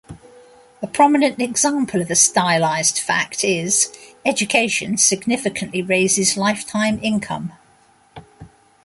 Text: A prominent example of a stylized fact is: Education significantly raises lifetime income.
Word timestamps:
A 0.81 0.87
prominent 0.87 1.39
example 1.39 2.01
of 2.01 2.09
a 2.09 2.15
stylized 2.15 2.97
fact 2.97 3.43
is: 3.43 3.93
Education 4.25 4.97
significantly 4.97 5.83
raises 5.83 6.35
lifetime 6.37 6.99
income. 7.03 7.51